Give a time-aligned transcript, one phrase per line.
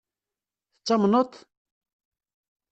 [0.75, 1.33] Tettamneḍ-t?